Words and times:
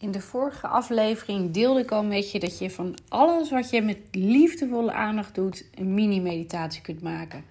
In 0.00 0.10
de 0.10 0.20
vorige 0.20 0.66
aflevering 0.66 1.50
deelde 1.50 1.80
ik 1.80 1.90
al 1.90 2.04
met 2.04 2.30
je 2.30 2.38
dat 2.38 2.58
je 2.58 2.70
van 2.70 2.94
alles 3.08 3.50
wat 3.50 3.70
je 3.70 3.82
met 3.82 3.98
liefdevolle 4.10 4.92
aandacht 4.92 5.34
doet, 5.34 5.64
een 5.74 5.94
mini-meditatie 5.94 6.82
kunt 6.82 7.02
maken. 7.02 7.44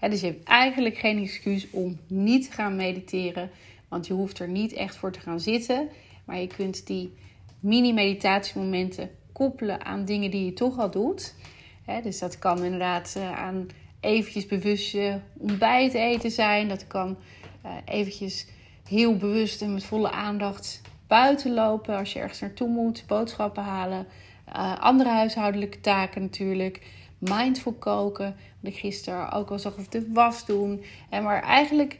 dus 0.00 0.20
je 0.20 0.26
hebt 0.26 0.44
eigenlijk 0.44 0.96
geen 0.96 1.22
excuus 1.22 1.70
om 1.70 1.98
niet 2.06 2.44
te 2.44 2.52
gaan 2.52 2.76
mediteren, 2.76 3.50
want 3.88 4.06
je 4.06 4.12
hoeft 4.12 4.38
er 4.38 4.48
niet 4.48 4.72
echt 4.72 4.96
voor 4.96 5.12
te 5.12 5.20
gaan 5.20 5.40
zitten. 5.40 5.88
Maar 6.24 6.38
je 6.38 6.46
kunt 6.46 6.86
die 6.86 7.12
mini-meditatiemomenten 7.60 9.10
koppelen 9.32 9.84
aan 9.84 10.04
dingen 10.04 10.30
die 10.30 10.44
je 10.44 10.52
toch 10.52 10.78
al 10.78 10.90
doet. 10.90 11.34
dus 12.02 12.18
dat 12.18 12.38
kan 12.38 12.64
inderdaad 12.64 13.14
eh, 13.16 13.38
aan 13.38 13.66
eventjes 14.00 14.46
bewust 14.46 14.96
ontbijt 15.38 15.94
eten 15.94 16.30
zijn. 16.30 16.68
Dat 16.68 16.86
kan 16.86 17.16
uh, 17.64 17.70
eventjes 17.84 18.46
heel 18.88 19.16
bewust 19.16 19.62
en 19.62 19.72
met 19.72 19.84
volle 19.84 20.10
aandacht 20.10 20.80
buiten 21.10 21.54
lopen 21.54 21.96
als 21.96 22.12
je 22.12 22.18
ergens 22.18 22.40
naartoe 22.40 22.68
moet, 22.68 23.04
boodschappen 23.06 23.62
halen, 23.62 24.06
uh, 24.48 24.78
andere 24.78 25.10
huishoudelijke 25.10 25.80
taken 25.80 26.22
natuurlijk, 26.22 26.82
mindful 27.18 27.72
koken, 27.72 28.36
wat 28.60 28.72
ik 28.72 28.78
gisteren 28.78 29.32
ook 29.32 29.50
al 29.50 29.58
zag 29.58 29.76
of 29.76 29.88
de 29.88 30.12
was 30.12 30.46
doen. 30.46 30.84
En 31.08 31.22
maar 31.22 31.42
eigenlijk 31.42 31.98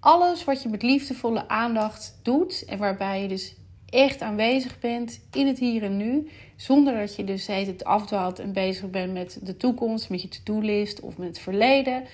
alles 0.00 0.44
wat 0.44 0.62
je 0.62 0.68
met 0.68 0.82
liefdevolle 0.82 1.48
aandacht 1.48 2.20
doet 2.22 2.64
en 2.64 2.78
waarbij 2.78 3.22
je 3.22 3.28
dus 3.28 3.54
echt 3.88 4.22
aanwezig 4.22 4.78
bent 4.78 5.20
in 5.32 5.46
het 5.46 5.58
hier 5.58 5.82
en 5.82 5.96
nu, 5.96 6.28
zonder 6.56 6.98
dat 6.98 7.16
je 7.16 7.24
dus 7.24 7.46
het 7.46 7.84
afdwaalt 7.84 8.38
en 8.38 8.52
bezig 8.52 8.90
bent 8.90 9.12
met 9.12 9.38
de 9.42 9.56
toekomst, 9.56 10.10
met 10.10 10.22
je 10.22 10.28
to-do-list 10.28 11.00
of 11.00 11.18
met 11.18 11.28
het 11.28 11.38
verleden. 11.38 12.04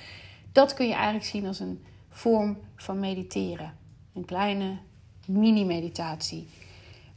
Dat 0.53 0.75
kun 0.75 0.87
je 0.87 0.95
eigenlijk 0.95 1.25
zien 1.25 1.47
als 1.47 1.61
een 1.61 1.85
vorm 2.09 2.59
van 2.77 3.01
mediteren. 3.01 3.75
Een 4.15 4.25
kleine 4.25 4.79
mini-meditatie. 5.27 6.47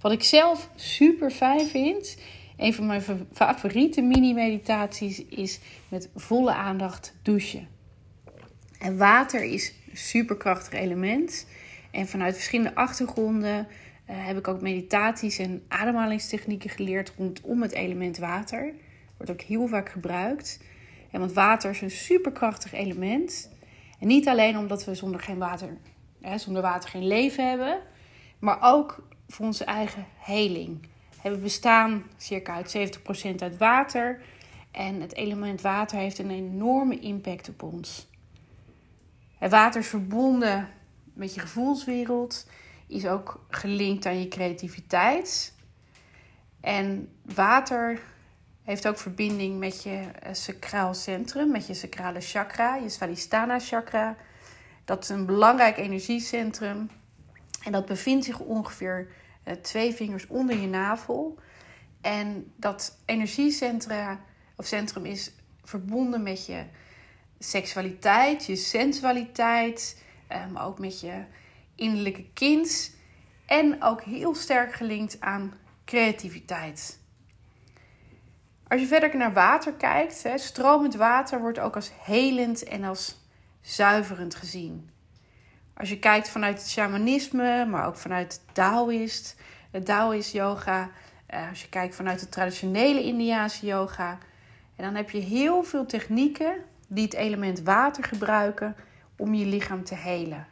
Wat 0.01 0.11
ik 0.11 0.23
zelf 0.23 0.69
super 0.75 1.31
fijn 1.31 1.67
vind, 1.67 2.17
een 2.57 2.73
van 2.73 2.85
mijn 2.85 3.03
favoriete 3.33 4.01
mini-meditaties 4.01 5.25
is 5.25 5.59
met 5.89 6.09
volle 6.15 6.53
aandacht 6.53 7.13
douchen. 7.21 7.67
En 8.79 8.97
water 8.97 9.43
is 9.43 9.73
een 9.89 9.97
superkrachtig 9.97 10.73
element. 10.79 11.47
En 11.91 12.07
vanuit 12.07 12.35
verschillende 12.35 12.75
achtergronden 12.75 13.67
uh, 14.09 14.15
heb 14.25 14.37
ik 14.37 14.47
ook 14.47 14.61
meditaties 14.61 15.37
en 15.37 15.63
ademhalingstechnieken 15.67 16.69
geleerd 16.69 17.13
rondom 17.17 17.61
het 17.61 17.71
element 17.71 18.17
water. 18.17 18.73
Wordt 19.17 19.31
ook 19.31 19.41
heel 19.41 19.67
vaak 19.67 19.89
gebruikt. 19.89 20.59
En 21.11 21.19
want 21.19 21.33
water 21.33 21.69
is 21.69 21.81
een 21.81 21.91
superkrachtig 21.91 22.73
element. 22.73 23.49
En 23.99 24.07
niet 24.07 24.27
alleen 24.27 24.57
omdat 24.57 24.85
we 24.85 24.95
zonder, 24.95 25.19
geen 25.19 25.37
water, 25.37 25.77
hè, 26.21 26.37
zonder 26.37 26.61
water 26.61 26.89
geen 26.89 27.07
leven 27.07 27.49
hebben, 27.49 27.79
maar 28.39 28.57
ook 28.61 29.07
voor 29.27 29.45
onze 29.45 29.63
eigen 29.63 30.05
heling. 30.17 30.87
We 31.23 31.37
bestaan 31.37 32.03
circa 32.17 32.53
uit 32.53 32.97
70% 32.97 33.35
uit 33.39 33.57
water. 33.57 34.21
En 34.71 35.01
het 35.01 35.15
element 35.15 35.61
water 35.61 35.97
heeft 35.97 36.19
een 36.19 36.31
enorme 36.31 36.99
impact 36.99 37.49
op 37.49 37.63
ons. 37.63 38.07
Het 39.37 39.51
water 39.51 39.79
is 39.81 39.87
verbonden 39.87 40.69
met 41.13 41.33
je 41.33 41.39
gevoelswereld, 41.39 42.49
is 42.87 43.07
ook 43.07 43.45
gelinkt 43.49 44.05
aan 44.05 44.19
je 44.19 44.27
creativiteit. 44.27 45.53
En 46.61 47.09
water 47.21 47.99
heeft 48.63 48.87
ook 48.87 48.97
verbinding 48.97 49.59
met 49.59 49.83
je 49.83 50.01
eh, 50.19 50.33
sacraal 50.33 50.93
centrum, 50.93 51.51
met 51.51 51.67
je 51.67 51.73
sacrale 51.73 52.21
chakra, 52.21 52.75
je 52.75 52.89
Svalistana 52.89 53.59
chakra. 53.59 54.15
Dat 54.85 55.03
is 55.03 55.09
een 55.09 55.25
belangrijk 55.25 55.77
energiecentrum 55.77 56.89
en 57.67 57.73
dat 57.73 57.85
bevindt 57.85 58.25
zich 58.25 58.39
ongeveer 58.39 59.07
uh, 59.47 59.53
twee 59.53 59.93
vingers 59.93 60.27
onder 60.27 60.57
je 60.57 60.67
navel. 60.67 61.39
En 62.01 62.53
dat 62.55 63.01
energiecentrum 63.05 64.19
of 64.55 64.65
centrum 64.65 65.05
is 65.05 65.31
verbonden 65.63 66.23
met 66.23 66.45
je 66.45 66.63
seksualiteit, 67.39 68.45
je 68.45 68.55
sensualiteit, 68.55 70.03
uh, 70.31 70.47
maar 70.51 70.65
ook 70.65 70.79
met 70.79 70.99
je 70.99 71.23
innerlijke 71.75 72.25
kind. 72.33 72.95
En 73.45 73.83
ook 73.83 74.01
heel 74.01 74.35
sterk 74.35 74.73
gelinkt 74.73 75.19
aan 75.19 75.53
creativiteit. 75.85 76.99
Als 78.67 78.81
je 78.81 78.87
verder 78.87 79.17
naar 79.17 79.33
water 79.33 79.73
kijkt, 79.73 80.25
stromend 80.35 80.95
water 80.95 81.39
wordt 81.39 81.59
ook 81.59 81.75
als 81.75 81.91
helend 82.03 82.63
en 82.63 82.83
als 82.83 83.27
zuiverend 83.61 84.35
gezien. 84.35 84.89
Als 85.77 85.89
je 85.89 85.99
kijkt 85.99 86.29
vanuit 86.29 86.57
het 86.57 86.69
shamanisme, 86.69 87.65
maar 87.65 87.87
ook 87.87 87.95
vanuit 87.97 88.41
Taoïst, 88.51 89.35
Taoïst 89.83 90.31
yoga, 90.31 90.89
eh, 91.25 91.49
als 91.49 91.61
je 91.61 91.69
kijkt 91.69 91.95
vanuit 91.95 92.19
de 92.19 92.29
traditionele 92.29 93.03
Indiaanse 93.03 93.65
yoga, 93.65 94.17
en 94.75 94.83
dan 94.83 94.95
heb 94.95 95.09
je 95.09 95.19
heel 95.19 95.63
veel 95.63 95.85
technieken 95.85 96.55
die 96.87 97.03
het 97.03 97.13
element 97.13 97.61
water 97.61 98.03
gebruiken 98.03 98.75
om 99.17 99.33
je 99.33 99.45
lichaam 99.45 99.83
te 99.83 99.95
helen. 99.95 100.47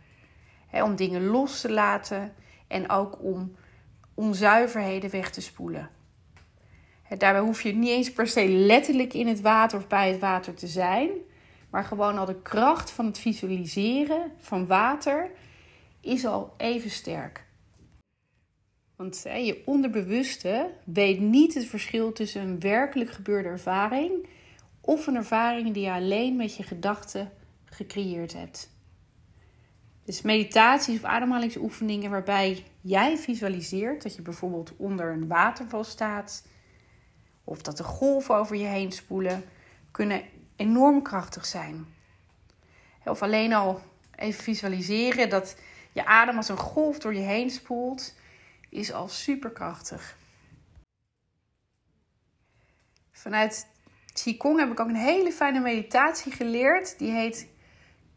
om 0.71 0.95
dingen 0.95 1.25
los 1.25 1.61
te 1.61 1.71
laten 1.71 2.33
en 2.67 2.89
ook 2.89 3.23
om 3.23 3.55
onzuiverheden 4.13 5.09
weg 5.09 5.31
te 5.31 5.41
spoelen. 5.41 5.89
daarbij 7.17 7.41
hoef 7.41 7.61
je 7.61 7.73
niet 7.73 7.89
eens 7.89 8.13
per 8.13 8.27
se 8.27 8.47
letterlijk 8.47 9.13
in 9.13 9.27
het 9.27 9.41
water 9.41 9.77
of 9.77 9.87
bij 9.87 10.11
het 10.11 10.19
water 10.19 10.53
te 10.53 10.67
zijn. 10.67 11.09
Maar 11.75 11.83
gewoon 11.83 12.17
al 12.17 12.25
de 12.25 12.41
kracht 12.41 12.91
van 12.91 13.05
het 13.05 13.17
visualiseren 13.17 14.31
van 14.37 14.67
water 14.67 15.31
is 16.01 16.25
al 16.25 16.53
even 16.57 16.89
sterk. 16.89 17.45
Want 18.95 19.21
je 19.23 19.61
onderbewuste 19.65 20.71
weet 20.83 21.19
niet 21.19 21.53
het 21.53 21.65
verschil 21.65 22.11
tussen 22.11 22.41
een 22.41 22.59
werkelijk 22.59 23.11
gebeurde 23.11 23.49
ervaring 23.49 24.27
of 24.81 25.07
een 25.07 25.15
ervaring 25.15 25.73
die 25.73 25.83
je 25.83 25.91
alleen 25.91 26.35
met 26.35 26.55
je 26.55 26.63
gedachten 26.63 27.31
gecreëerd 27.65 28.33
hebt. 28.33 28.69
Dus 30.05 30.21
meditaties 30.21 30.97
of 30.97 31.03
ademhalingsoefeningen 31.03 32.11
waarbij 32.11 32.63
jij 32.81 33.17
visualiseert 33.17 34.03
dat 34.03 34.15
je 34.15 34.21
bijvoorbeeld 34.21 34.73
onder 34.77 35.11
een 35.11 35.27
waterval 35.27 35.83
staat 35.83 36.47
of 37.43 37.61
dat 37.61 37.77
de 37.77 37.83
golven 37.83 38.35
over 38.35 38.55
je 38.55 38.65
heen 38.65 38.91
spoelen, 38.91 39.43
kunnen 39.91 40.21
enorm 40.55 41.01
krachtig 41.01 41.45
zijn. 41.45 41.85
Of 43.05 43.21
alleen 43.21 43.53
al 43.53 43.81
even 44.15 44.43
visualiseren 44.43 45.29
dat 45.29 45.55
je 45.91 46.05
adem 46.05 46.37
als 46.37 46.49
een 46.49 46.57
golf 46.57 46.99
door 46.99 47.13
je 47.13 47.21
heen 47.21 47.49
spoelt, 47.49 48.13
is 48.69 48.93
al 48.93 49.07
superkrachtig. 49.07 50.17
Vanuit 53.11 53.67
Qigong 54.13 54.59
heb 54.59 54.71
ik 54.71 54.79
ook 54.79 54.87
een 54.87 54.95
hele 54.95 55.31
fijne 55.31 55.59
meditatie 55.59 56.31
geleerd. 56.31 56.97
Die 56.97 57.11
heet 57.11 57.47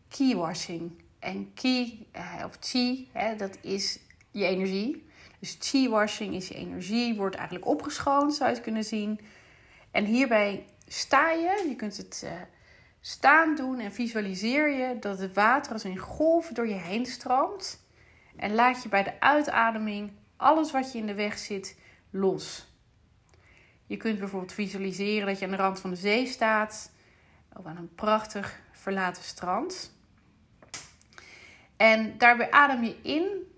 Qi 0.09 0.35
washing. 0.35 1.03
En 1.19 1.55
Qi, 1.55 2.07
eh, 2.13 2.43
of 2.45 2.59
Qi, 2.59 3.11
dat 3.37 3.59
is 3.61 3.99
je 4.31 4.45
energie. 4.45 5.07
Dus 5.39 5.59
Qi 5.59 5.89
washing 5.89 6.35
is 6.35 6.49
je 6.49 6.55
energie, 6.55 7.17
wordt 7.17 7.37
eigenlijk 7.37 7.67
opgeschoond, 7.67 8.35
zou 8.35 8.49
je 8.49 8.55
het 8.55 8.65
kunnen 8.65 8.85
zien. 8.85 9.21
En 9.91 10.05
hierbij 10.05 10.65
sta 10.89 11.31
je, 11.31 11.65
je 11.69 11.77
kunt 11.77 11.97
het 11.97 12.23
uh, 12.25 12.31
staan 13.01 13.55
doen 13.55 13.79
en 13.79 13.93
visualiseer 13.93 14.69
je 14.69 14.99
dat 14.99 15.19
het 15.19 15.35
water 15.35 15.73
als 15.73 15.85
een 15.85 15.99
golf 15.99 16.49
door 16.49 16.69
je 16.69 16.75
heen 16.75 17.07
stroomt. 17.07 17.87
En 18.37 18.55
laat 18.55 18.83
je 18.83 18.89
bij 18.89 19.03
de 19.03 19.21
uitademing 19.21 20.13
alles 20.37 20.71
wat 20.71 20.93
je 20.93 20.99
in 20.99 21.07
de 21.07 21.15
weg 21.15 21.39
zit 21.39 21.79
los. 22.11 22.67
Je 23.87 23.97
kunt 23.97 24.19
bijvoorbeeld 24.19 24.53
visualiseren 24.53 25.27
dat 25.27 25.39
je 25.39 25.45
aan 25.45 25.51
de 25.51 25.57
rand 25.57 25.81
van 25.81 25.91
de 25.91 25.97
zee 25.97 26.27
staat 26.27 26.93
of 27.57 27.67
aan 27.67 27.77
een 27.77 27.95
prachtig 27.95 28.61
verlaten 28.73 29.23
strand. 29.23 29.97
En 31.77 32.19
daarbij 32.19 32.51
adem 32.51 32.85
je 32.85 32.97
in. 33.03 33.53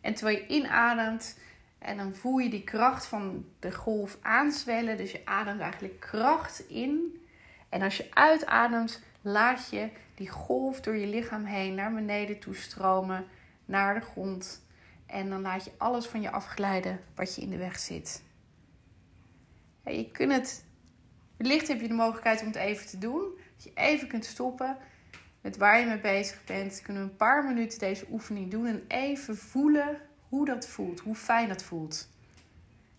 En 0.00 0.14
terwijl 0.14 0.36
je 0.36 0.46
inademt, 0.46 1.38
en 1.82 1.96
dan 1.96 2.14
voel 2.14 2.38
je 2.38 2.50
die 2.50 2.64
kracht 2.64 3.06
van 3.06 3.44
de 3.58 3.72
golf 3.72 4.18
aanzwellen. 4.22 4.96
Dus 4.96 5.12
je 5.12 5.26
ademt 5.26 5.60
eigenlijk 5.60 6.00
kracht 6.00 6.68
in. 6.68 7.20
En 7.68 7.82
als 7.82 7.96
je 7.96 8.06
uitademt, 8.10 9.02
laat 9.22 9.70
je 9.70 9.88
die 10.14 10.28
golf 10.28 10.80
door 10.80 10.96
je 10.96 11.06
lichaam 11.06 11.44
heen 11.44 11.74
naar 11.74 11.92
beneden 11.92 12.38
toe 12.38 12.54
stromen, 12.54 13.26
naar 13.64 13.94
de 13.94 14.00
grond. 14.00 14.66
En 15.06 15.28
dan 15.28 15.40
laat 15.40 15.64
je 15.64 15.70
alles 15.76 16.06
van 16.06 16.20
je 16.20 16.30
afglijden 16.30 17.00
wat 17.14 17.34
je 17.34 17.42
in 17.42 17.50
de 17.50 17.56
weg 17.56 17.78
zit. 17.78 18.22
je 19.84 20.10
kunt 20.10 20.32
het, 20.32 20.64
wellicht 21.36 21.68
heb 21.68 21.80
je 21.80 21.88
de 21.88 21.94
mogelijkheid 21.94 22.40
om 22.40 22.46
het 22.46 22.56
even 22.56 22.86
te 22.86 22.98
doen. 22.98 23.38
Dat 23.54 23.64
je 23.64 23.70
even 23.74 24.08
kunt 24.08 24.24
stoppen 24.24 24.76
met 25.40 25.56
waar 25.56 25.80
je 25.80 25.86
mee 25.86 26.00
bezig 26.00 26.44
bent. 26.44 26.82
Kunnen 26.82 27.02
we 27.02 27.10
een 27.10 27.16
paar 27.16 27.44
minuten 27.44 27.78
deze 27.78 28.06
oefening 28.10 28.50
doen 28.50 28.66
en 28.66 28.84
even 28.88 29.36
voelen 29.36 30.00
hoe 30.32 30.44
dat 30.44 30.66
voelt, 30.66 31.00
hoe 31.00 31.14
fijn 31.14 31.48
dat 31.48 31.62
voelt. 31.62 32.08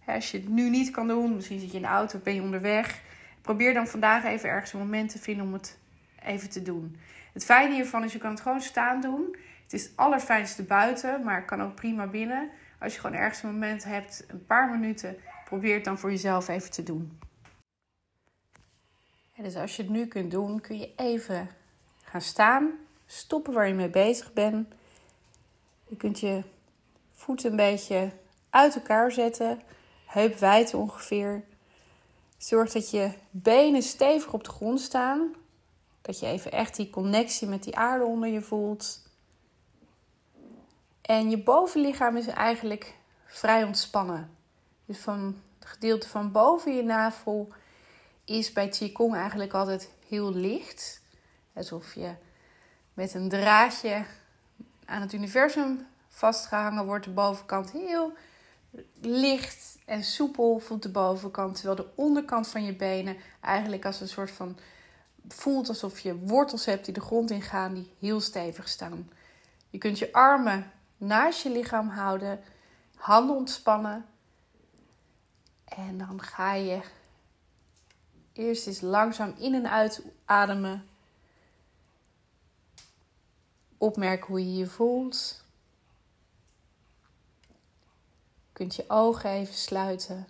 Als 0.06 0.31
je 0.31 0.38
het 0.38 0.50
nu 0.50 0.69
niet 0.69 0.91
kan 0.91 1.07
doen, 1.07 1.35
misschien 1.35 1.59
zit 1.59 1.69
je 1.69 1.75
in 1.75 1.81
de 1.81 1.88
auto 1.88 2.19
ben 2.19 2.33
je 2.33 2.41
onderweg. 2.41 3.01
Probeer 3.41 3.74
dan 3.74 3.88
vandaag 3.88 4.24
even 4.24 4.50
ergens 4.50 4.74
een 4.74 4.80
moment 4.80 5.09
te 5.09 5.19
vinden 5.19 5.45
om 5.45 5.53
het 5.53 5.77
even 6.24 6.50
te 6.50 6.62
doen. 6.62 6.97
Het 7.33 7.45
fijne 7.45 7.74
hiervan 7.74 8.03
is, 8.03 8.13
je 8.13 8.19
kan 8.19 8.31
het 8.31 8.41
gewoon 8.41 8.62
staan 8.62 9.01
doen. 9.01 9.38
Het 9.63 9.74
is 9.74 9.83
het 9.83 9.91
allerfijnste 9.95 10.63
buiten, 10.63 11.24
maar 11.24 11.35
het 11.35 11.45
kan 11.45 11.62
ook 11.62 11.75
prima 11.75 12.07
binnen. 12.07 12.50
Als 12.80 12.94
je 12.94 13.00
gewoon 13.00 13.15
ergens 13.15 13.44
een 13.44 13.51
moment 13.51 13.83
hebt, 13.83 14.25
een 14.27 14.45
paar 14.45 14.69
minuten, 14.69 15.18
probeer 15.45 15.75
het 15.75 15.85
dan 15.85 15.97
voor 15.97 16.12
jezelf 16.12 16.47
even 16.47 16.71
te 16.71 16.83
doen. 16.83 17.19
dus 19.35 19.56
als 19.56 19.75
je 19.75 19.81
het 19.81 19.91
nu 19.91 20.06
kunt 20.06 20.31
doen, 20.31 20.62
kun 20.62 20.80
je 20.80 20.94
even 20.95 21.50
gaan 22.03 22.21
staan, 22.21 22.71
stoppen 23.06 23.53
waar 23.53 23.68
je 23.68 23.74
mee 23.74 23.89
bezig 23.89 24.33
bent. 24.33 24.68
Je 25.88 25.95
kunt 25.95 26.19
je 26.19 26.44
voeten 27.24 27.50
een 27.50 27.56
beetje 27.56 28.12
uit 28.50 28.75
elkaar 28.75 29.12
zetten, 29.12 29.62
heup 30.06 30.38
wijd 30.38 30.74
ongeveer. 30.74 31.44
Zorg 32.38 32.72
dat 32.72 32.92
je 32.92 33.12
benen 33.31 33.81
stevig 33.81 34.34
op 34.34 34.44
de 34.44 34.50
grond 34.50 34.81
staan. 34.81 35.36
Dat 36.02 36.20
je 36.20 36.25
even 36.25 36.52
echt 36.52 36.75
die 36.75 36.90
connectie 36.90 37.48
met 37.48 37.64
die 37.64 37.78
aarde 37.78 38.06
onder 38.06 38.30
je 38.30 38.42
voelt. 38.42 39.02
En 41.02 41.30
je 41.30 41.38
bovenlichaam 41.38 42.18
is 42.18 42.28
eigenlijk 42.28 42.96
vrij 43.26 43.64
ontspannen. 43.64 44.38
Dus 44.86 44.98
van 44.98 45.42
het 45.60 45.69
gedeelte 45.69 46.10
van 46.10 46.31
boven 46.31 46.76
je 46.76 46.84
navel 46.84 47.54
is 48.26 48.54
bij 48.54 48.68
Qigong 48.68 49.16
eigenlijk 49.16 49.54
altijd 49.54 49.90
heel 50.08 50.34
licht. 50.34 51.02
Alsof 51.54 51.94
je 51.94 52.14
met 52.94 53.14
een 53.14 53.30
draadje 53.30 54.06
aan 54.86 55.02
het 55.02 55.14
universum 55.14 55.88
vastgehangen 56.13 56.86
wordt. 56.86 57.06
De 57.06 57.12
bovenkant 57.12 57.71
heel 57.71 58.13
licht 59.01 59.77
en 59.86 60.04
soepel 60.04 60.60
voelt 60.60 60.83
de 60.83 60.89
bovenkant. 60.89 61.56
Terwijl 61.56 61.75
de 61.75 61.89
onderkant 61.95 62.48
van 62.48 62.63
je 62.63 62.75
benen 62.75 63.18
eigenlijk 63.42 63.86
als 63.86 64.01
een 64.01 64.07
soort 64.07 64.31
van 64.31 64.57
voelt 65.27 65.69
alsof 65.69 66.00
je 66.00 66.19
wortels 66.19 66.65
hebt 66.65 66.86
die 66.86 66.94
de 66.94 67.01
grond 67.01 67.31
ingaan, 67.31 67.74
die 67.74 67.94
heel 68.00 68.21
stevig 68.21 68.68
staan. 68.68 69.10
Je 69.69 69.77
kunt 69.77 70.00
je 70.00 70.13
armen 70.13 70.71
naast 70.98 71.42
je 71.42 71.50
lichaam 71.50 71.89
houden, 71.89 72.44
handen 72.95 73.36
ontspannen. 73.36 74.06
En 75.66 75.98
dan 75.98 76.21
ga 76.21 76.54
je 76.54 76.81
eerst 78.33 78.68
eens 78.68 78.81
langzaam 78.81 79.33
in 79.38 79.54
en 79.54 79.69
uit 79.69 80.01
ademen. 80.25 80.88
Opmerken 83.77 84.27
hoe 84.27 84.39
je 84.39 84.57
je 84.57 84.68
voelt. 84.68 85.42
Je 88.33 88.43
kunt 88.54 88.76
je 88.76 88.84
ogen 88.88 89.30
even 89.30 89.54
sluiten. 89.54 90.28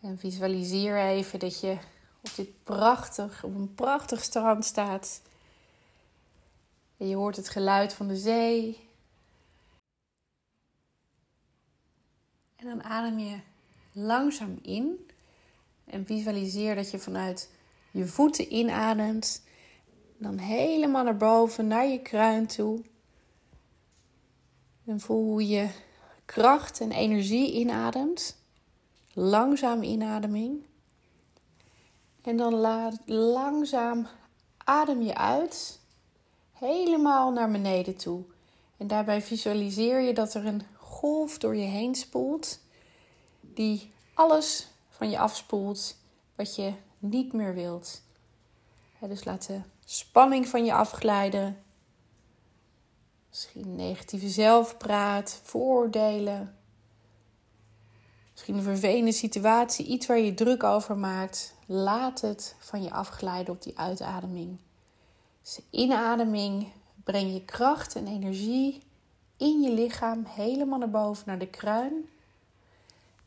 En 0.00 0.18
visualiseer 0.18 0.98
even 0.98 1.38
dat 1.38 1.60
je 1.60 1.78
op 2.20 2.34
dit 2.36 2.64
prachtig, 2.64 3.44
op 3.44 3.54
een 3.54 3.74
prachtig 3.74 4.22
strand 4.22 4.64
staat. 4.64 5.22
En 6.96 7.08
je 7.08 7.16
hoort 7.16 7.36
het 7.36 7.48
geluid 7.48 7.94
van 7.94 8.08
de 8.08 8.16
zee. 8.16 8.88
En 12.56 12.66
dan 12.66 12.82
adem 12.82 13.18
je 13.18 13.40
langzaam 13.92 14.58
in. 14.62 15.10
En 15.84 16.06
visualiseer 16.06 16.74
dat 16.74 16.90
je 16.90 16.98
vanuit 16.98 17.50
je 17.90 18.06
voeten 18.06 18.54
inademt. 18.54 19.42
Dan 20.18 20.38
helemaal 20.38 21.04
naar 21.04 21.16
boven, 21.16 21.66
naar 21.66 21.86
je 21.86 22.02
kruin 22.02 22.46
toe. 22.46 22.82
En 24.84 25.00
voel 25.00 25.24
hoe 25.24 25.48
je 25.48 25.68
kracht 26.24 26.80
en 26.80 26.92
energie 26.92 27.52
inademt. 27.52 28.36
Langzaam 29.12 29.82
inademing. 29.82 30.64
En 32.22 32.36
dan 32.36 32.54
laat, 32.54 32.98
langzaam 33.06 34.06
adem 34.64 35.02
je 35.02 35.14
uit, 35.14 35.80
helemaal 36.52 37.32
naar 37.32 37.50
beneden 37.50 37.96
toe. 37.96 38.22
En 38.76 38.86
daarbij 38.86 39.22
visualiseer 39.22 40.00
je 40.00 40.14
dat 40.14 40.34
er 40.34 40.46
een 40.46 40.62
golf 40.76 41.38
door 41.38 41.56
je 41.56 41.66
heen 41.66 41.94
spoelt, 41.94 42.58
die 43.40 43.92
alles 44.14 44.68
van 44.88 45.10
je 45.10 45.18
afspoelt 45.18 45.96
wat 46.34 46.56
je 46.56 46.72
niet 46.98 47.32
meer 47.32 47.54
wilt. 47.54 48.02
dus 49.00 49.24
laat 49.24 49.46
de 49.46 49.60
spanning 49.84 50.48
van 50.48 50.64
je 50.64 50.74
afglijden. 50.74 51.62
Misschien 53.32 53.76
negatieve 53.76 54.28
zelfpraat, 54.28 55.40
vooroordelen. 55.42 56.56
Misschien 58.32 58.56
een 58.56 58.62
vervelende 58.62 59.12
situatie, 59.12 59.86
iets 59.86 60.06
waar 60.06 60.18
je 60.18 60.34
druk 60.34 60.62
over 60.62 60.96
maakt. 60.96 61.54
Laat 61.66 62.20
het 62.20 62.54
van 62.58 62.82
je 62.82 62.90
afglijden 62.90 63.54
op 63.54 63.62
die 63.62 63.78
uitademing. 63.78 64.58
Dus 65.42 65.54
de 65.54 65.62
inademing 65.70 66.72
breng 67.04 67.32
je 67.32 67.44
kracht 67.44 67.96
en 67.96 68.06
energie 68.06 68.82
in 69.36 69.60
je 69.60 69.72
lichaam 69.72 70.24
helemaal 70.24 70.78
naar 70.78 70.90
boven, 70.90 71.24
naar 71.26 71.38
de 71.38 71.50
kruin. 71.50 72.08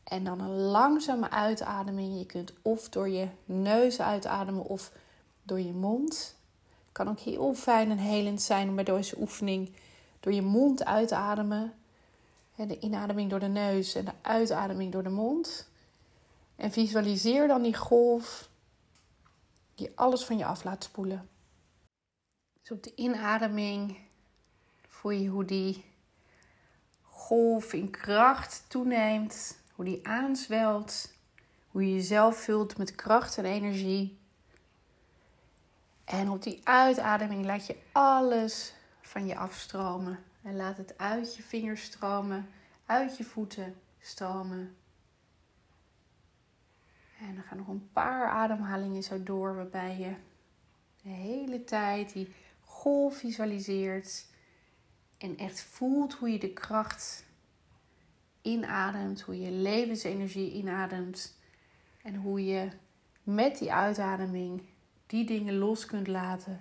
En 0.04 0.24
dan 0.24 0.40
een 0.40 0.60
langzame 0.60 1.30
uitademing. 1.30 2.18
Je 2.18 2.26
kunt 2.26 2.52
of 2.62 2.88
door 2.88 3.08
je 3.08 3.28
neus 3.44 4.00
uitademen 4.00 4.64
of 4.64 4.92
door 5.42 5.60
je 5.60 5.72
mond. 5.72 6.36
Kan 6.92 7.08
ook 7.08 7.20
heel 7.20 7.54
fijn 7.54 7.90
en 7.90 7.98
helend 7.98 8.42
zijn 8.42 8.68
om 8.68 8.74
bij 8.74 8.84
deze 8.84 9.20
oefening 9.20 9.70
door 10.26 10.34
je 10.34 10.42
mond 10.42 10.84
uit 10.84 11.12
te. 11.12 11.74
De 12.56 12.78
inademing 12.78 13.30
door 13.30 13.40
de 13.40 13.46
neus 13.46 13.94
en 13.94 14.04
de 14.04 14.12
uitademing 14.22 14.92
door 14.92 15.02
de 15.02 15.08
mond. 15.08 15.68
En 16.56 16.72
visualiseer 16.72 17.48
dan 17.48 17.62
die 17.62 17.76
golf 17.76 18.48
die 19.74 19.92
alles 19.94 20.24
van 20.24 20.38
je 20.38 20.44
af 20.44 20.64
laat 20.64 20.84
spoelen. 20.84 21.28
Dus 22.60 22.70
op 22.70 22.82
de 22.82 22.92
inademing 22.94 23.98
voel 24.88 25.10
je 25.10 25.28
hoe 25.28 25.44
die 25.44 25.84
golf 27.02 27.72
in 27.72 27.90
kracht 27.90 28.64
toeneemt, 28.68 29.58
hoe 29.74 29.84
die 29.84 30.08
aanzwelt, 30.08 31.12
hoe 31.70 31.86
je 31.86 31.94
jezelf 31.94 32.36
vult 32.36 32.76
met 32.76 32.94
kracht 32.94 33.38
en 33.38 33.44
energie. 33.44 34.18
En 36.04 36.30
op 36.30 36.42
die 36.42 36.60
uitademing 36.64 37.44
laat 37.44 37.66
je 37.66 37.76
alles 37.92 38.75
van 39.06 39.26
je 39.26 39.36
afstromen. 39.36 40.18
En 40.42 40.56
laat 40.56 40.76
het 40.76 40.98
uit 40.98 41.36
je 41.36 41.42
vingers 41.42 41.82
stromen, 41.82 42.48
uit 42.86 43.16
je 43.16 43.24
voeten 43.24 43.74
stromen. 44.00 44.76
En 47.20 47.34
dan 47.34 47.44
gaan 47.44 47.56
nog 47.56 47.68
een 47.68 47.88
paar 47.92 48.28
ademhalingen 48.28 49.02
zo 49.02 49.22
door, 49.22 49.54
waarbij 49.54 49.98
je 49.98 50.14
de 51.02 51.08
hele 51.08 51.64
tijd 51.64 52.12
die 52.12 52.34
golf 52.60 53.16
visualiseert. 53.16 54.26
En 55.18 55.38
echt 55.38 55.60
voelt 55.60 56.14
hoe 56.14 56.30
je 56.30 56.38
de 56.38 56.52
kracht 56.52 57.24
inademt, 58.42 59.20
hoe 59.20 59.40
je 59.40 59.50
levensenergie 59.50 60.52
inademt. 60.52 61.38
En 62.02 62.14
hoe 62.14 62.44
je 62.44 62.68
met 63.22 63.58
die 63.58 63.72
uitademing 63.72 64.62
die 65.06 65.24
dingen 65.24 65.54
los 65.54 65.86
kunt 65.86 66.06
laten 66.06 66.60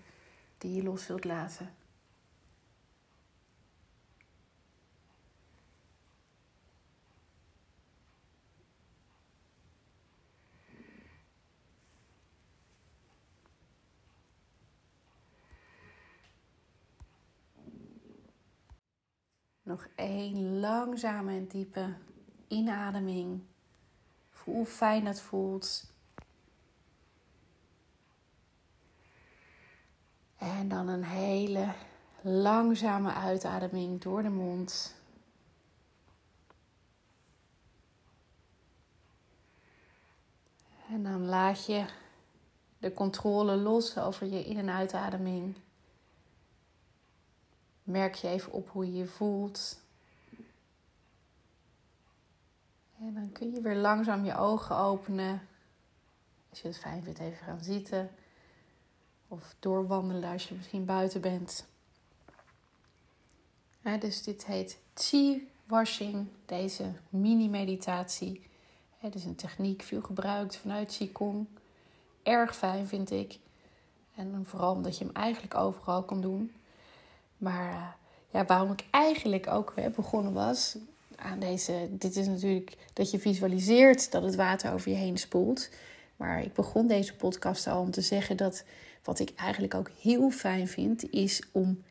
die 0.57 0.73
je 0.73 0.83
los 0.83 1.07
wilt 1.07 1.23
laten. 1.23 1.73
Nog 19.75 19.87
één 19.95 20.59
langzame 20.59 21.31
en 21.31 21.47
diepe 21.47 21.93
inademing. 22.47 23.43
Voel 24.29 24.55
hoe 24.55 24.65
fijn 24.65 25.03
dat 25.03 25.21
voelt. 25.21 25.93
En 30.37 30.67
dan 30.67 30.87
een 30.87 31.03
hele 31.03 31.73
langzame 32.21 33.13
uitademing 33.13 34.01
door 34.01 34.23
de 34.23 34.29
mond. 34.29 34.95
En 40.89 41.03
dan 41.03 41.25
laat 41.25 41.65
je 41.65 41.85
de 42.77 42.93
controle 42.93 43.55
los 43.55 43.97
over 43.97 44.27
je 44.27 44.45
in- 44.45 44.57
en 44.57 44.69
uitademing. 44.69 45.64
Merk 47.85 48.15
je 48.15 48.27
even 48.27 48.51
op 48.51 48.69
hoe 48.69 48.85
je 48.85 48.97
je 48.97 49.05
voelt. 49.05 49.79
En 52.99 53.13
dan 53.13 53.31
kun 53.31 53.53
je 53.53 53.61
weer 53.61 53.75
langzaam 53.75 54.25
je 54.25 54.35
ogen 54.35 54.77
openen. 54.77 55.47
Als 56.49 56.61
je 56.61 56.67
het 56.67 56.77
fijn 56.77 57.03
vindt, 57.03 57.19
even 57.19 57.45
gaan 57.45 57.63
zitten. 57.63 58.09
Of 59.27 59.55
doorwandelen 59.59 60.31
als 60.31 60.47
je 60.47 60.55
misschien 60.55 60.85
buiten 60.85 61.21
bent. 61.21 61.67
dus 63.99 64.23
dit 64.23 64.45
heet 64.45 64.79
Qi 64.93 65.49
washing, 65.65 66.27
deze 66.45 66.93
mini-meditatie. 67.09 68.49
Het 68.97 69.15
is 69.15 69.25
een 69.25 69.35
techniek 69.35 69.81
veel 69.81 70.01
gebruikt 70.01 70.55
vanuit 70.55 70.95
Qigong. 70.97 71.47
Erg 72.23 72.55
fijn 72.55 72.87
vind 72.87 73.11
ik. 73.11 73.39
En 74.15 74.45
vooral 74.45 74.73
omdat 74.73 74.97
je 74.97 75.05
hem 75.05 75.13
eigenlijk 75.13 75.55
overal 75.55 76.03
kan 76.03 76.21
doen. 76.21 76.51
Maar 77.37 77.71
uh, 77.71 77.87
ja, 78.29 78.45
waarom 78.45 78.71
ik 78.71 78.83
eigenlijk 78.91 79.47
ook 79.47 79.73
hè, 79.75 79.89
begonnen 79.89 80.33
was 80.33 80.77
aan 81.15 81.39
deze. 81.39 81.87
Dit 81.89 82.15
is 82.15 82.27
natuurlijk 82.27 82.77
dat 82.93 83.11
je 83.11 83.19
visualiseert 83.19 84.11
dat 84.11 84.23
het 84.23 84.35
water 84.35 84.73
over 84.73 84.91
je 84.91 84.97
heen 84.97 85.17
spoelt. 85.17 85.69
Maar 86.15 86.41
ik 86.41 86.53
begon 86.53 86.87
deze 86.87 87.15
podcast 87.15 87.67
al 87.67 87.81
om 87.81 87.91
te 87.91 88.01
zeggen 88.01 88.37
dat 88.37 88.63
wat 89.03 89.19
ik 89.19 89.31
eigenlijk 89.35 89.73
ook 89.73 89.89
heel 90.01 90.29
fijn 90.29 90.67
vind, 90.67 91.09
is 91.11 91.41
om 91.51 91.83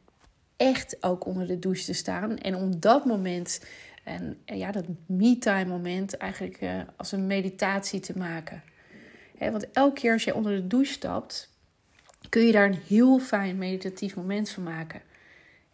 echt 0.56 0.96
ook 1.00 1.26
onder 1.26 1.46
de 1.46 1.58
douche 1.58 1.84
te 1.84 1.92
staan. 1.92 2.38
En 2.38 2.54
om 2.54 2.80
dat 2.80 3.04
moment, 3.04 3.64
en 4.04 4.38
ja, 4.44 4.72
dat 4.72 4.84
me-time 5.06 5.64
moment, 5.64 6.16
eigenlijk 6.16 6.60
uh, 6.60 6.80
als 6.96 7.12
een 7.12 7.26
meditatie 7.26 8.00
te 8.00 8.18
maken. 8.18 8.62
want 9.38 9.70
elke 9.70 10.00
keer 10.00 10.12
als 10.12 10.24
je 10.24 10.34
onder 10.34 10.56
de 10.56 10.66
douche 10.66 10.92
stapt, 10.92 11.48
kun 12.28 12.46
je 12.46 12.52
daar 12.52 12.66
een 12.66 12.80
heel 12.86 13.18
fijn 13.18 13.58
meditatief 13.58 14.16
moment 14.16 14.50
van 14.50 14.62
maken. 14.62 15.02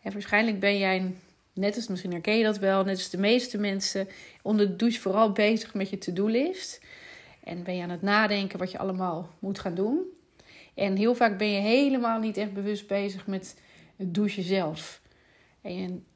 En 0.02 0.12
waarschijnlijk 0.12 0.61
ben 0.61 0.78
jij, 0.78 1.14
net 1.52 1.76
als 1.76 1.88
misschien 1.88 2.12
herken 2.12 2.37
je 2.37 2.45
dat 2.45 2.59
wel, 2.59 2.85
net 2.85 2.97
als 2.97 3.11
de 3.11 3.19
meeste 3.19 3.59
mensen, 3.59 4.09
onder 4.42 4.66
de 4.66 4.76
douche 4.76 5.00
vooral 5.00 5.33
bezig 5.33 5.75
met 5.75 5.90
je 5.90 5.99
to-do-list. 5.99 6.80
En 7.45 7.62
ben 7.62 7.76
je 7.76 7.83
aan 7.83 7.90
het 7.90 8.02
nadenken 8.02 8.59
wat 8.59 8.71
je 8.71 8.78
allemaal 8.78 9.30
moet 9.38 9.59
gaan 9.59 9.75
doen. 9.75 10.00
En 10.75 10.97
heel 10.97 11.14
vaak 11.14 11.38
ben 11.38 11.50
je 11.50 11.61
helemaal 11.61 12.21
niet 12.21 12.37
echt 12.37 12.52
bewust 12.52 12.87
bezig 12.87 13.26
met 13.26 13.57
het 13.97 14.14
douchen 14.14 14.42
zelf. 14.42 15.00
En 15.61 16.07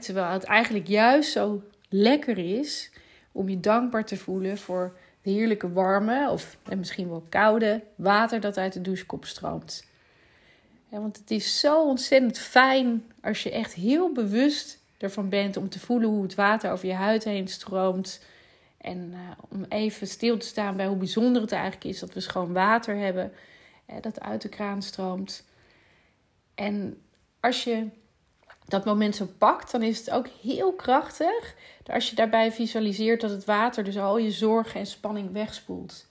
terwijl 0.00 0.32
het 0.32 0.44
eigenlijk 0.44 0.86
juist 0.86 1.32
zo 1.32 1.62
lekker 1.88 2.38
is 2.38 2.90
om 3.32 3.48
je 3.48 3.60
dankbaar 3.60 4.04
te 4.04 4.16
voelen 4.16 4.58
voor 4.58 4.96
de 5.22 5.30
heerlijke 5.30 5.72
warme 5.72 6.30
of 6.30 6.58
en 6.68 6.78
misschien 6.78 7.08
wel 7.08 7.24
koude 7.28 7.82
water 7.94 8.40
dat 8.40 8.56
uit 8.56 8.72
de 8.72 8.80
douchekop 8.80 9.24
stroomt. 9.24 9.86
Want 11.00 11.16
het 11.16 11.30
is 11.30 11.60
zo 11.60 11.82
ontzettend 11.82 12.38
fijn 12.38 13.12
als 13.22 13.42
je 13.42 13.50
echt 13.50 13.74
heel 13.74 14.12
bewust 14.12 14.82
ervan 14.98 15.28
bent 15.28 15.56
om 15.56 15.68
te 15.68 15.80
voelen 15.80 16.08
hoe 16.08 16.22
het 16.22 16.34
water 16.34 16.72
over 16.72 16.86
je 16.86 16.94
huid 16.94 17.24
heen 17.24 17.48
stroomt. 17.48 18.24
En 18.76 19.10
uh, 19.12 19.18
om 19.48 19.64
even 19.68 20.06
stil 20.06 20.38
te 20.38 20.46
staan 20.46 20.76
bij 20.76 20.86
hoe 20.86 20.96
bijzonder 20.96 21.42
het 21.42 21.52
eigenlijk 21.52 21.84
is 21.84 21.98
dat 21.98 22.14
we 22.14 22.20
schoon 22.20 22.52
water 22.52 22.96
hebben 22.96 23.32
dat 24.00 24.20
uit 24.20 24.42
de 24.42 24.48
kraan 24.48 24.82
stroomt. 24.82 25.44
En 26.54 27.02
als 27.40 27.64
je 27.64 27.88
dat 28.64 28.84
moment 28.84 29.16
zo 29.16 29.28
pakt, 29.38 29.70
dan 29.70 29.82
is 29.82 29.98
het 29.98 30.10
ook 30.10 30.28
heel 30.42 30.72
krachtig. 30.72 31.54
Als 31.86 32.10
je 32.10 32.16
daarbij 32.16 32.52
visualiseert 32.52 33.20
dat 33.20 33.30
het 33.30 33.44
water 33.44 33.84
dus 33.84 33.98
al 33.98 34.18
je 34.18 34.30
zorgen 34.30 34.80
en 34.80 34.86
spanning 34.86 35.32
wegspoelt. 35.32 36.06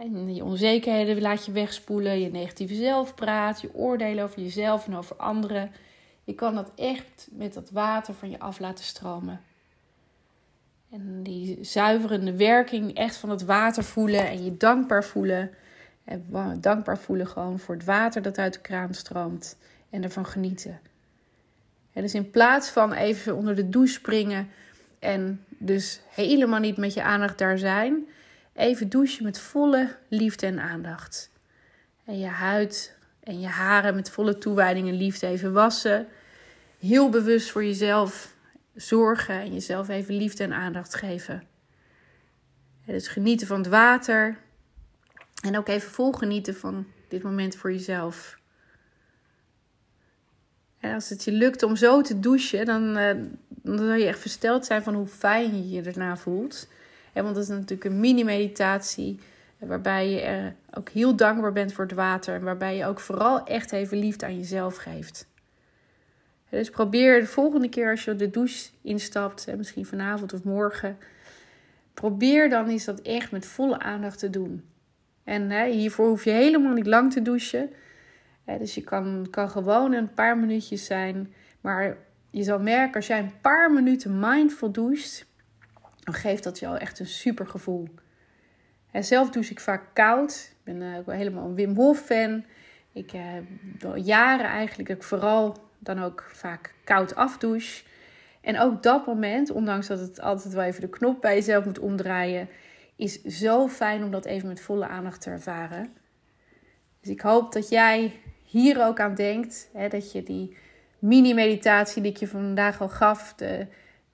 En 0.00 0.34
je 0.34 0.44
onzekerheden 0.44 1.20
laat 1.20 1.44
je 1.44 1.52
wegspoelen, 1.52 2.20
je 2.20 2.30
negatieve 2.30 2.74
zelfpraat, 2.74 3.60
je 3.60 3.74
oordelen 3.74 4.24
over 4.24 4.42
jezelf 4.42 4.86
en 4.86 4.96
over 4.96 5.16
anderen. 5.16 5.70
Je 6.24 6.34
kan 6.34 6.54
dat 6.54 6.72
echt 6.74 7.28
met 7.30 7.54
dat 7.54 7.70
water 7.70 8.14
van 8.14 8.30
je 8.30 8.38
af 8.38 8.58
laten 8.58 8.84
stromen. 8.84 9.40
En 10.90 11.22
die 11.22 11.58
zuiverende 11.64 12.36
werking 12.36 12.94
echt 12.94 13.16
van 13.16 13.30
het 13.30 13.44
water 13.44 13.84
voelen 13.84 14.28
en 14.28 14.44
je 14.44 14.56
dankbaar 14.56 15.04
voelen. 15.04 15.50
En 16.04 16.26
dankbaar 16.60 16.98
voelen 16.98 17.26
gewoon 17.26 17.58
voor 17.58 17.74
het 17.74 17.84
water 17.84 18.22
dat 18.22 18.38
uit 18.38 18.52
de 18.52 18.60
kraan 18.60 18.94
stroomt 18.94 19.56
en 19.90 20.02
ervan 20.02 20.26
genieten. 20.26 20.80
En 21.92 22.02
dus 22.02 22.14
in 22.14 22.30
plaats 22.30 22.68
van 22.68 22.92
even 22.92 23.36
onder 23.36 23.54
de 23.54 23.68
douche 23.68 23.92
springen 23.92 24.48
en 24.98 25.44
dus 25.48 26.00
helemaal 26.08 26.60
niet 26.60 26.76
met 26.76 26.94
je 26.94 27.02
aandacht 27.02 27.38
daar 27.38 27.58
zijn, 27.58 28.06
even 28.56 28.88
douchen 28.88 29.24
met 29.24 29.38
volle 29.38 29.96
liefde 30.08 30.46
en 30.46 30.60
aandacht. 30.60 31.30
En 32.04 32.18
je 32.18 32.26
huid 32.26 32.96
en 33.20 33.40
je 33.40 33.46
haren 33.46 33.94
met 33.94 34.10
volle 34.10 34.38
toewijding 34.38 34.88
en 34.88 34.94
liefde 34.94 35.26
even 35.26 35.52
wassen. 35.52 36.06
Heel 36.78 37.08
bewust 37.08 37.50
voor 37.50 37.64
jezelf 37.64 38.34
zorgen 38.74 39.40
en 39.40 39.52
jezelf 39.52 39.88
even 39.88 40.14
liefde 40.16 40.44
en 40.44 40.52
aandacht 40.52 40.94
geven. 40.94 41.42
En 42.86 42.92
dus 42.92 43.08
genieten 43.08 43.46
van 43.46 43.58
het 43.58 43.68
water, 43.68 44.38
en 45.42 45.58
ook 45.58 45.68
even 45.68 45.90
vol 45.90 46.12
genieten 46.12 46.56
van 46.56 46.86
dit 47.08 47.22
moment 47.22 47.56
voor 47.56 47.72
jezelf. 47.72 48.38
En 50.78 50.94
als 50.94 51.08
het 51.08 51.24
je 51.24 51.32
lukt 51.32 51.62
om 51.62 51.76
zo 51.76 52.00
te 52.00 52.20
douchen, 52.20 52.64
dan, 52.64 52.98
uh, 52.98 53.10
dan 53.48 53.78
zal 53.78 53.92
je 53.92 54.06
echt 54.06 54.18
versteld 54.18 54.66
zijn 54.66 54.82
van 54.82 54.94
hoe 54.94 55.06
fijn 55.06 55.56
je 55.56 55.70
je 55.70 55.82
erna 55.82 56.16
voelt. 56.16 56.68
Want 57.22 57.36
het 57.36 57.44
is 57.44 57.48
natuurlijk 57.48 57.84
een 57.84 58.00
mini-meditatie 58.00 59.18
waarbij 59.58 60.10
je 60.10 60.52
ook 60.74 60.88
heel 60.88 61.16
dankbaar 61.16 61.52
bent 61.52 61.72
voor 61.72 61.84
het 61.84 61.94
water. 61.94 62.34
En 62.34 62.42
waarbij 62.42 62.76
je 62.76 62.86
ook 62.86 63.00
vooral 63.00 63.44
echt 63.44 63.72
even 63.72 63.98
liefde 63.98 64.26
aan 64.26 64.36
jezelf 64.36 64.76
geeft. 64.76 65.26
Dus 66.50 66.70
probeer 66.70 67.20
de 67.20 67.26
volgende 67.26 67.68
keer 67.68 67.90
als 67.90 68.04
je 68.04 68.16
de 68.16 68.30
douche 68.30 68.70
instapt, 68.82 69.56
misschien 69.56 69.86
vanavond 69.86 70.32
of 70.32 70.44
morgen, 70.44 70.98
probeer 71.94 72.48
dan 72.48 72.68
eens 72.68 72.84
dat 72.84 73.00
echt 73.00 73.30
met 73.30 73.46
volle 73.46 73.78
aandacht 73.78 74.18
te 74.18 74.30
doen. 74.30 74.64
En 75.24 75.64
hiervoor 75.64 76.08
hoef 76.08 76.24
je 76.24 76.30
helemaal 76.30 76.72
niet 76.72 76.86
lang 76.86 77.12
te 77.12 77.22
douchen. 77.22 77.70
dus 78.58 78.74
je 78.74 78.82
kan, 78.82 79.26
kan 79.30 79.50
gewoon 79.50 79.92
een 79.92 80.14
paar 80.14 80.38
minuutjes 80.38 80.84
zijn. 80.84 81.32
Maar 81.60 81.96
je 82.30 82.42
zal 82.42 82.58
merken, 82.58 82.94
als 82.94 83.06
jij 83.06 83.18
een 83.18 83.40
paar 83.40 83.72
minuten 83.72 84.18
mindful 84.20 84.72
doucht, 84.72 85.26
dan 86.06 86.14
geeft 86.14 86.44
dat 86.44 86.58
jou 86.58 86.78
echt 86.78 86.98
een 86.98 87.06
super 87.06 87.46
gevoel. 87.46 87.88
En 88.90 89.04
zelf 89.04 89.30
douche 89.30 89.52
ik 89.52 89.60
vaak 89.60 89.82
koud. 89.92 90.50
Ik 90.50 90.64
ben 90.64 90.80
uh, 90.82 91.16
helemaal 91.16 91.44
een 91.44 91.54
Wim 91.54 91.74
Hof 91.74 91.98
fan. 91.98 92.44
Ik 92.92 93.10
heb 93.10 93.44
uh, 93.84 93.90
al 93.90 93.96
jaren 93.96 94.46
eigenlijk 94.46 94.88
dat 94.88 94.96
ik 94.96 95.02
vooral 95.02 95.56
dan 95.78 96.02
ook 96.02 96.30
vaak 96.32 96.74
koud 96.84 97.14
afdouche. 97.14 97.84
En 98.40 98.58
ook 98.58 98.82
dat 98.82 99.06
moment, 99.06 99.50
ondanks 99.50 99.86
dat 99.86 99.98
het 99.98 100.20
altijd 100.20 100.54
wel 100.54 100.64
even 100.64 100.80
de 100.80 100.88
knop 100.88 101.20
bij 101.20 101.34
jezelf 101.34 101.64
moet 101.64 101.78
omdraaien, 101.78 102.48
is 102.96 103.22
zo 103.22 103.68
fijn 103.68 104.04
om 104.04 104.10
dat 104.10 104.24
even 104.24 104.48
met 104.48 104.60
volle 104.60 104.86
aandacht 104.86 105.20
te 105.20 105.30
ervaren. 105.30 105.92
Dus 107.00 107.10
ik 107.10 107.20
hoop 107.20 107.52
dat 107.52 107.68
jij 107.68 108.20
hier 108.44 108.84
ook 108.84 109.00
aan 109.00 109.14
denkt. 109.14 109.68
Hè, 109.72 109.88
dat 109.88 110.12
je 110.12 110.22
die 110.22 110.56
mini-meditatie 110.98 112.02
die 112.02 112.10
ik 112.10 112.16
je 112.16 112.28
vandaag 112.28 112.80
al 112.80 112.88
gaf, 112.88 113.34
de 113.34 113.66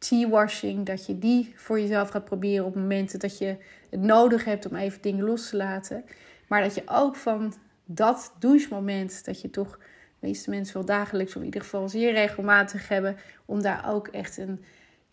tea-washing, 0.09 0.87
dat 0.87 1.07
je 1.07 1.19
die 1.19 1.53
voor 1.57 1.81
jezelf 1.81 2.09
gaat 2.09 2.25
proberen 2.25 2.65
op 2.65 2.75
momenten 2.75 3.19
dat 3.19 3.39
je 3.39 3.57
het 3.91 4.01
nodig 4.01 4.45
hebt 4.45 4.67
om 4.67 4.77
even 4.77 5.03
dingen 5.03 5.25
los 5.25 5.49
te 5.49 5.57
laten. 5.57 6.05
Maar 6.49 6.63
dat 6.63 6.75
je 6.75 6.83
ook 6.87 7.17
van 7.17 7.55
dat 7.85 8.35
douchemoment, 8.39 9.25
dat 9.25 9.41
je 9.41 9.51
toch 9.51 9.79
de 9.79 10.27
meeste 10.27 10.51
mensen 10.51 10.75
wel 10.75 10.85
dagelijks, 10.85 11.33
of 11.33 11.41
in 11.41 11.45
ieder 11.45 11.61
geval 11.61 11.89
zeer 11.89 12.13
regelmatig 12.13 12.89
hebben, 12.89 13.17
om 13.45 13.63
daar 13.63 13.91
ook 13.91 14.09
echt 14.09 14.37
een 14.37 14.65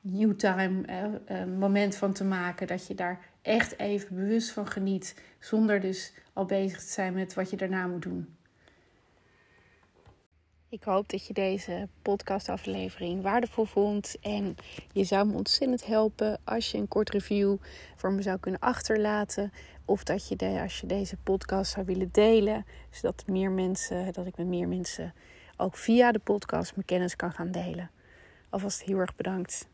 you-time 0.01 0.81
eh, 1.25 1.43
moment 1.57 1.95
van 1.95 2.13
te 2.13 2.23
maken. 2.23 2.67
Dat 2.67 2.87
je 2.87 2.95
daar 2.95 3.19
echt 3.41 3.79
even 3.79 4.15
bewust 4.15 4.51
van 4.51 4.67
geniet. 4.67 5.21
Zonder 5.39 5.79
dus 5.79 6.13
al 6.33 6.45
bezig 6.45 6.79
te 6.79 6.91
zijn 6.91 7.13
met 7.13 7.33
wat 7.33 7.49
je 7.49 7.57
daarna 7.57 7.87
moet 7.87 8.01
doen. 8.01 8.37
Ik 10.71 10.83
hoop 10.83 11.09
dat 11.09 11.27
je 11.27 11.33
deze 11.33 11.87
podcastaflevering 12.01 13.21
waardevol 13.21 13.65
vond. 13.65 14.15
En 14.21 14.55
je 14.91 15.03
zou 15.03 15.27
me 15.27 15.37
ontzettend 15.37 15.85
helpen 15.85 16.39
als 16.43 16.71
je 16.71 16.77
een 16.77 16.87
kort 16.87 17.09
review 17.09 17.55
voor 17.95 18.11
me 18.11 18.21
zou 18.21 18.39
kunnen 18.39 18.59
achterlaten. 18.59 19.53
Of 19.85 20.03
dat 20.03 20.27
je 20.27 20.59
als 20.61 20.79
je 20.79 20.87
deze 20.87 21.17
podcast 21.17 21.71
zou 21.71 21.85
willen 21.85 22.09
delen. 22.11 22.65
Zodat 22.89 23.23
meer 23.27 23.51
mensen, 23.51 24.13
dat 24.13 24.25
ik 24.25 24.37
met 24.37 24.47
meer 24.47 24.67
mensen 24.67 25.13
ook 25.57 25.77
via 25.77 26.11
de 26.11 26.19
podcast 26.19 26.75
mijn 26.75 26.87
kennis 26.87 27.15
kan 27.15 27.31
gaan 27.31 27.51
delen. 27.51 27.91
Alvast 28.49 28.83
heel 28.83 28.97
erg 28.97 29.15
bedankt. 29.15 29.67